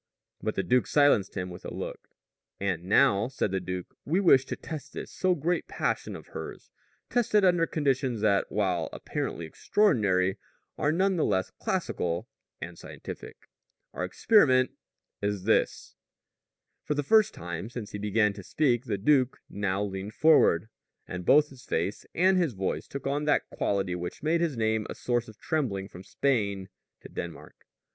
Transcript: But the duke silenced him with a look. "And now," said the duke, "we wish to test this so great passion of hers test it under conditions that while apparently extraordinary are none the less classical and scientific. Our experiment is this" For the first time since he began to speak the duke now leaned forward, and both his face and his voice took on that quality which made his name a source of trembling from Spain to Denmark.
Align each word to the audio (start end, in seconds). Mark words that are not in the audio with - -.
But 0.41 0.55
the 0.55 0.63
duke 0.63 0.87
silenced 0.87 1.35
him 1.37 1.51
with 1.51 1.63
a 1.63 1.71
look. 1.71 2.07
"And 2.59 2.85
now," 2.85 3.27
said 3.27 3.51
the 3.51 3.59
duke, 3.59 3.95
"we 4.03 4.19
wish 4.19 4.45
to 4.45 4.55
test 4.55 4.93
this 4.93 5.11
so 5.11 5.35
great 5.35 5.67
passion 5.67 6.15
of 6.15 6.29
hers 6.29 6.71
test 7.07 7.35
it 7.35 7.45
under 7.45 7.67
conditions 7.67 8.21
that 8.21 8.51
while 8.51 8.89
apparently 8.93 9.45
extraordinary 9.45 10.39
are 10.75 10.91
none 10.91 11.17
the 11.17 11.23
less 11.23 11.51
classical 11.51 12.27
and 12.59 12.79
scientific. 12.79 13.47
Our 13.93 14.03
experiment 14.03 14.71
is 15.21 15.43
this" 15.43 15.93
For 16.85 16.95
the 16.95 17.03
first 17.03 17.35
time 17.35 17.69
since 17.69 17.91
he 17.91 17.99
began 17.99 18.33
to 18.33 18.41
speak 18.43 18.85
the 18.85 18.97
duke 18.97 19.37
now 19.51 19.83
leaned 19.83 20.15
forward, 20.15 20.67
and 21.07 21.25
both 21.27 21.49
his 21.49 21.63
face 21.63 22.07
and 22.15 22.39
his 22.39 22.53
voice 22.53 22.87
took 22.87 23.05
on 23.05 23.25
that 23.25 23.47
quality 23.51 23.93
which 23.93 24.23
made 24.23 24.41
his 24.41 24.57
name 24.57 24.87
a 24.89 24.95
source 24.95 25.27
of 25.27 25.37
trembling 25.37 25.87
from 25.87 26.01
Spain 26.03 26.69
to 27.01 27.07
Denmark. 27.09 27.67